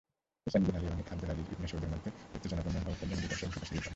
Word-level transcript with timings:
হুসাইন 0.43 0.61
বিন 0.65 0.75
আলি 0.79 0.87
এবং 0.91 1.01
আবদুল 1.13 1.29
আজিজ 1.33 1.47
ইবনে 1.53 1.69
সৌদের 1.71 1.91
মধ্যে 1.93 2.09
উত্তেজনাপূর্ণ 2.35 2.77
অবস্থার 2.87 3.07
জন্য 3.09 3.21
দ্রুত 3.25 3.33
সহিংসতা 3.39 3.65
ছড়িয়ে 3.67 3.81
পড়ে। 3.81 3.89